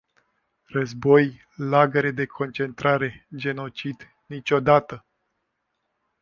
[0.65, 5.05] Război, lagăre de concentrare, genocid- niciodată!